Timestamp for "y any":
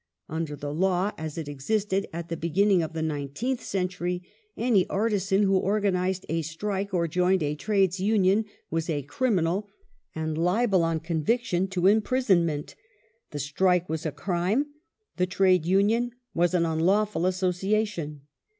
4.23-4.87